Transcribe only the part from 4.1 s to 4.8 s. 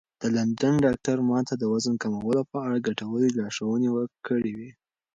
کړې وې.